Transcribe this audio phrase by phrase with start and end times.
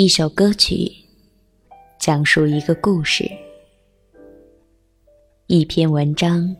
[0.00, 0.92] 一首歌曲，
[1.98, 3.24] 讲述一个故事；
[5.48, 6.54] 一篇文章，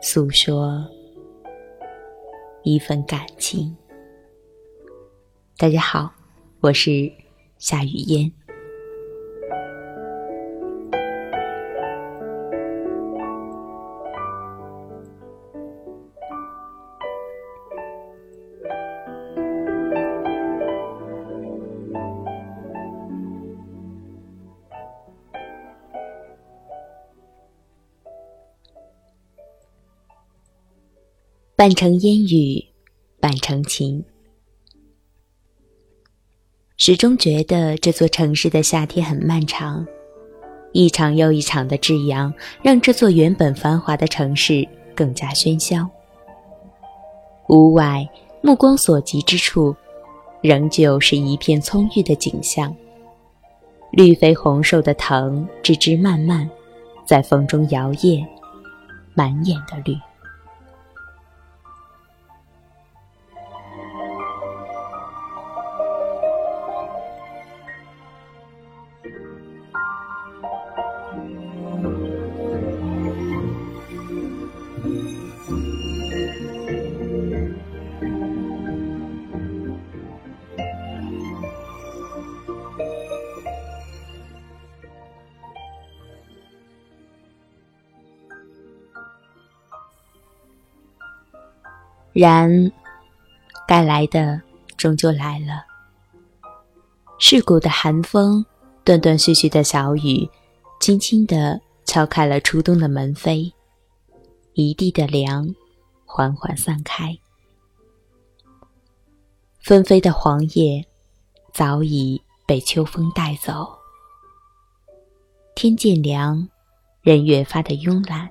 [0.00, 0.88] 诉说
[2.62, 3.76] 一份感情。
[5.56, 6.14] 大家好，
[6.60, 7.12] 我是
[7.58, 8.32] 夏雨嫣。
[31.62, 32.60] 半城烟雨，
[33.20, 34.04] 半城情。
[36.76, 39.86] 始终觉得这座城市的夏天很漫长，
[40.72, 45.88] 一场又一场的至阳，让这座原本繁华的城市更加喧嚣。
[47.50, 48.04] 屋外，
[48.40, 49.72] 目光所及之处，
[50.40, 52.74] 仍旧是一片葱郁的景象。
[53.92, 56.50] 绿肥红瘦的藤枝枝蔓蔓，
[57.06, 58.26] 在风中摇曳，
[59.14, 59.96] 满眼的绿。
[92.12, 92.70] 然，
[93.66, 94.40] 该来的
[94.76, 95.64] 终究来了。
[97.18, 98.44] 世故的寒风，
[98.84, 100.28] 断断续续的小雨，
[100.80, 103.52] 轻轻地敲开了初冬的门扉，
[104.54, 105.54] 一地的凉，
[106.04, 107.16] 缓缓散开。
[109.60, 110.84] 纷飞的黄叶，
[111.54, 113.78] 早已被秋风带走。
[115.54, 116.48] 天渐凉，
[117.00, 118.28] 人越发的慵懒，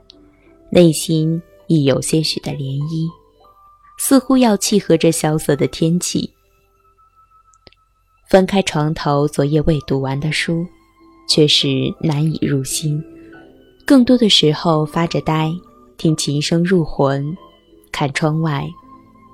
[0.69, 3.20] 内心亦有些许的涟漪。
[4.03, 6.33] 似乎要契合这萧瑟的天气。
[8.27, 10.65] 翻开床头昨夜未读完的书，
[11.29, 11.67] 却是
[11.99, 13.01] 难以入心。
[13.85, 15.53] 更多的时候发着呆，
[15.97, 17.37] 听琴声入魂，
[17.91, 18.67] 看窗外，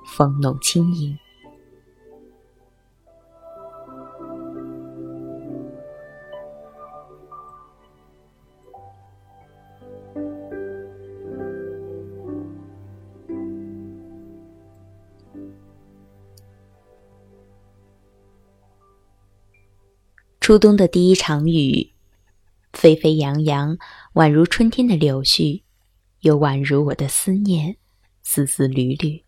[0.06, 1.16] 风弄轻盈。
[20.48, 21.92] 初冬的第一场雨，
[22.72, 23.76] 沸沸扬扬，
[24.14, 25.60] 宛如春天的柳絮，
[26.20, 27.76] 又宛如我的思念，
[28.22, 29.22] 丝丝缕缕。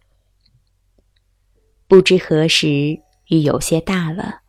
[1.87, 4.41] 不知何时雨有些大了，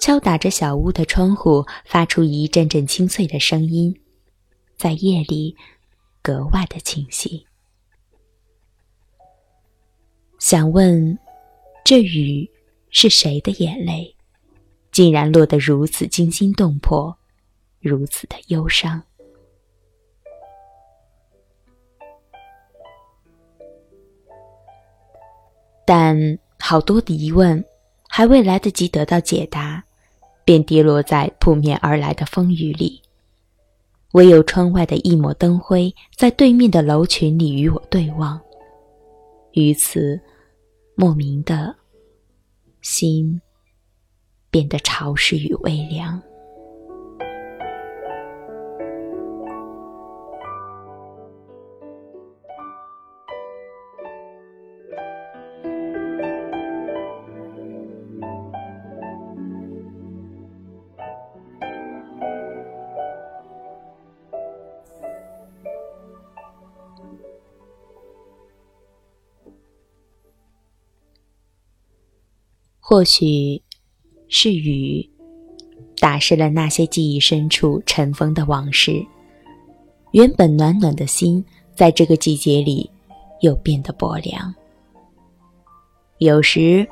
[0.00, 3.96] 敲打着小屋的窗户，发出一阵阵清脆的声音，
[4.76, 5.56] 在夜里
[6.20, 7.46] 格外的清晰。
[10.40, 11.16] 想问，
[11.84, 12.50] 这雨
[12.90, 14.16] 是谁的眼泪？
[15.00, 17.16] 竟然落得如此惊心动魄，
[17.80, 19.02] 如此的忧伤。
[25.86, 27.64] 但好多的疑问
[28.10, 29.82] 还未来得及得到解答，
[30.44, 33.00] 便跌落在扑面而来的风雨里。
[34.12, 38.38] 唯有窗外的一抹灯辉，在对面的楼群里与我对望。
[39.52, 40.20] 于此，
[40.94, 41.74] 莫名的
[42.82, 43.40] 心。
[44.50, 46.20] 变得潮湿与微凉。
[72.80, 73.62] 或许。
[74.32, 75.06] 是雨，
[75.98, 79.04] 打湿了那些记忆深处尘封的往事。
[80.12, 81.44] 原本暖暖的心，
[81.74, 82.88] 在这个季节里，
[83.40, 84.54] 又变得薄凉。
[86.18, 86.86] 有时，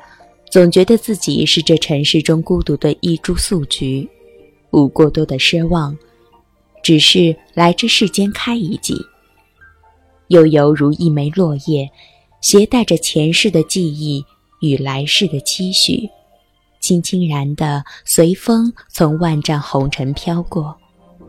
[0.51, 4.07] 总觉得自己是这尘世中孤独的一株素菊，
[4.71, 5.97] 无过多的奢望，
[6.83, 8.95] 只是来这世间开一季。
[10.27, 11.89] 又犹如一枚落叶，
[12.41, 14.25] 携带着前世的记忆
[14.59, 16.09] 与来世的期许。
[16.89, 20.75] 轻轻然的随风从万丈红尘飘过，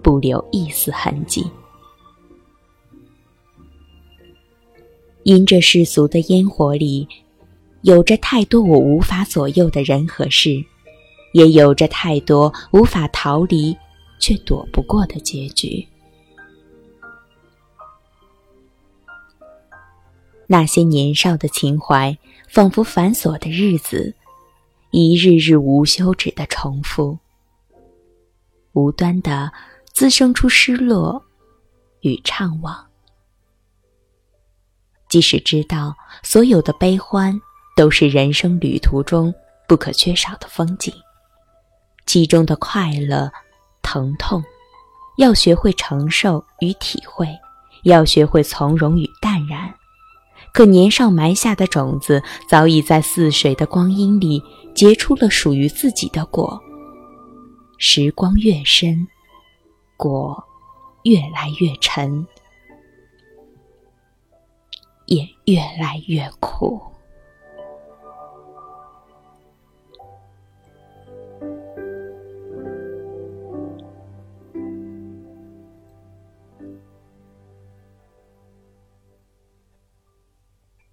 [0.03, 1.45] 不留一丝痕迹。
[5.25, 7.07] 因这世俗的烟火里，
[7.83, 10.65] 有着太多我无法左右的人和事，
[11.35, 13.77] 也有着太多无法逃离
[14.19, 15.87] 却躲不过的结局。
[20.47, 22.17] 那些年少的情怀，
[22.49, 24.15] 仿佛繁琐的日子，
[24.91, 27.19] 一日日无休止的重复，
[28.73, 29.53] 无端的
[29.93, 31.23] 滋生出失落
[32.01, 32.77] 与怅惘。
[35.09, 37.41] 即使知道所有的悲欢
[37.77, 39.33] 都是人生旅途中
[39.69, 40.93] 不可缺少的风景，
[42.07, 43.31] 其中的快乐、
[43.83, 44.43] 疼痛，
[45.19, 47.29] 要学会承受与体会，
[47.85, 49.73] 要学会从容与淡然。
[50.53, 54.43] 可年少埋下的种子，早已在似水的光阴里
[54.75, 56.61] 结出了属于自己的果。
[57.79, 59.07] 时光越深，
[59.97, 60.45] 果
[61.05, 62.27] 越来越沉，
[65.07, 66.90] 也越来越苦。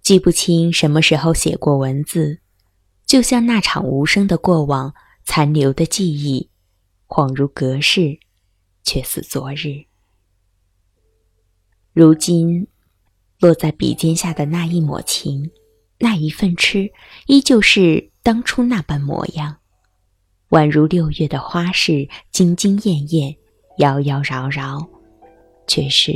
[0.08, 2.40] 记不清什么时候写过文字，
[3.06, 4.96] 就像那场无声的过往
[5.26, 6.50] 残留的记忆，
[7.10, 8.18] 恍如隔世，
[8.86, 9.84] 却似昨日。
[11.92, 12.68] 如今，
[13.42, 15.52] 落在笔尖下的那一抹情，
[16.00, 16.90] 那一份痴，
[17.26, 19.58] 依旧是当初那般模样，
[20.52, 23.36] 宛如六月的花市，惊惊艳艳，
[23.80, 24.88] 妖妖娆娆，
[25.68, 26.14] 却是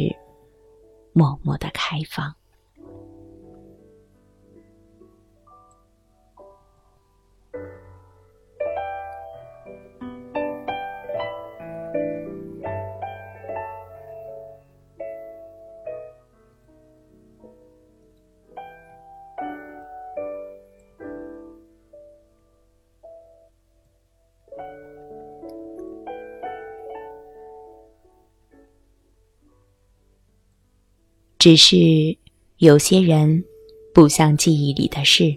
[1.11, 2.33] 默默的开放。
[31.41, 31.75] 只是
[32.57, 33.43] 有些人，
[33.95, 35.35] 不像记忆里的事，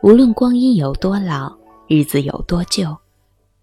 [0.00, 1.52] 无论光阴有多老，
[1.88, 2.96] 日子有多旧，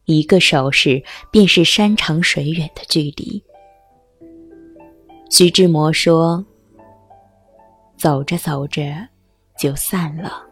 [0.03, 1.01] 一个手势
[1.31, 3.41] 便是山长水远的距离。
[5.29, 6.45] 徐志摩说
[7.95, 9.07] ：“走着走着，
[9.57, 10.43] 就散了，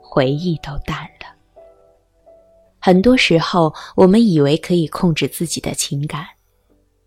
[0.00, 1.26] 回忆都淡了。”
[2.78, 6.24] 很多时候，我们以为可以控制自己的情感，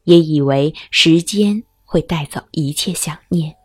[0.04, 1.64] 也以为时间。
[1.94, 3.56] 会带走一切想念，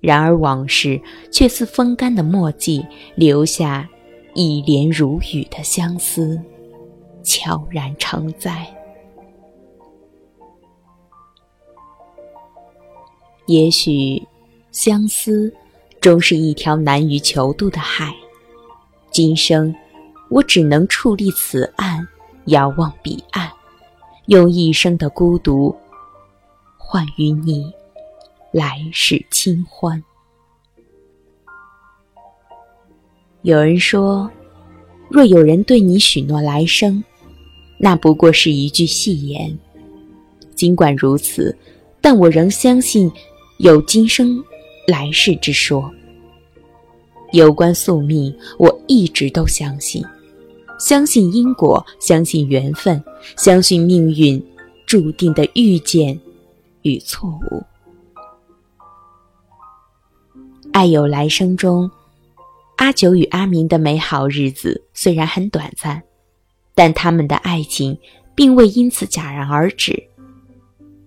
[0.00, 2.84] 然而往事却似风干的墨迹，
[3.14, 3.88] 留下
[4.34, 6.42] 一帘如雨的相思，
[7.22, 8.66] 悄然承载。
[13.46, 14.20] 也许，
[14.72, 15.54] 相思
[16.00, 18.12] 终是一条难于求渡的海，
[19.12, 19.72] 今生
[20.28, 22.04] 我只能矗立此岸，
[22.46, 23.48] 遥望彼岸，
[24.26, 25.72] 用一生的孤独。
[26.92, 27.72] 换与你
[28.50, 30.04] 来世清欢。
[33.40, 34.30] 有人说，
[35.08, 37.02] 若有人对你许诺来生，
[37.78, 39.58] 那不过是一句戏言。
[40.54, 41.56] 尽管如此，
[42.02, 43.10] 但我仍相信
[43.58, 44.44] 有今生
[44.86, 45.90] 来世之说。
[47.30, 50.04] 有关宿命，我一直都相信，
[50.78, 53.02] 相信因果，相信缘分，
[53.38, 54.44] 相信命运
[54.84, 56.20] 注定的遇见。
[56.82, 57.64] 与错误，
[60.72, 61.90] 爱有来生中，
[62.76, 66.02] 阿九与阿明的美好日子虽然很短暂，
[66.74, 67.98] 但他们的爱情
[68.34, 70.08] 并未因此戛然而止。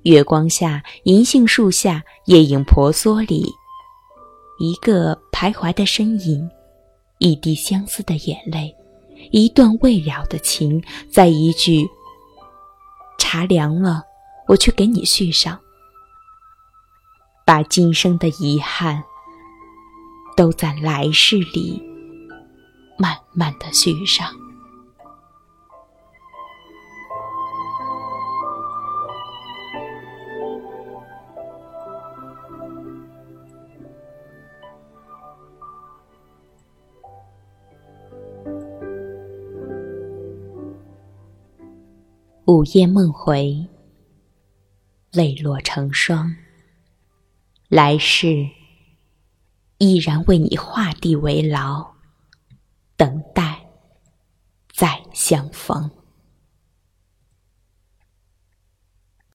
[0.04, 3.52] 月光下，银杏树下，夜影婆娑里，
[4.60, 6.48] 一个徘徊的身影，
[7.18, 8.74] 一滴相思的眼泪，
[9.32, 11.90] 一段未了的情，在一句
[13.18, 14.04] “茶凉了，
[14.48, 15.60] 我去给你续上”。
[17.48, 19.04] 把今生的遗憾，
[20.36, 21.80] 都在来世里
[22.98, 24.28] 慢慢的续上。
[42.48, 43.68] 午夜梦回，
[45.12, 46.36] 泪落成霜。
[47.68, 48.50] 来世，
[49.80, 51.94] 依然为你画地为牢，
[52.96, 53.66] 等待
[54.72, 55.90] 再相逢。